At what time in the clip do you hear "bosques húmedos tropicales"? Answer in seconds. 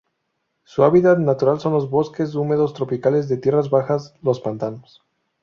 1.91-3.29